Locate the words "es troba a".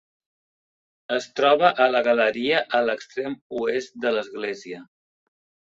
1.17-1.87